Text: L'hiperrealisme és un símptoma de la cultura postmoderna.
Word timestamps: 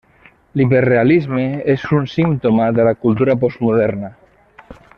L'hiperrealisme 0.59 1.43
és 1.73 1.83
un 1.97 2.09
símptoma 2.13 2.71
de 2.79 2.87
la 2.89 2.95
cultura 3.05 3.37
postmoderna. 3.45 4.11